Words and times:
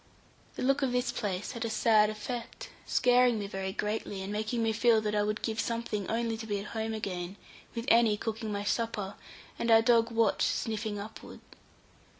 The 0.55 0.63
look 0.63 0.81
of 0.81 0.91
this 0.91 1.11
place 1.11 1.51
had 1.51 1.63
a 1.63 1.69
sad 1.69 2.09
effect, 2.09 2.69
scaring 2.87 3.37
me 3.37 3.45
very 3.45 3.71
greatly, 3.71 4.23
and 4.23 4.33
making 4.33 4.63
me 4.63 4.73
feel 4.73 4.99
that 4.99 5.13
I 5.13 5.21
would 5.21 5.43
give 5.43 5.59
something 5.59 6.09
only 6.09 6.37
to 6.37 6.47
be 6.47 6.57
at 6.57 6.65
home 6.73 6.95
again, 6.95 7.35
with 7.75 7.85
Annie 7.87 8.17
cooking 8.17 8.51
my 8.51 8.63
supper, 8.63 9.13
and 9.59 9.69
our 9.69 9.83
dog 9.83 10.09
Watch 10.09 10.41
sniffing 10.41 10.97
upward. 10.97 11.39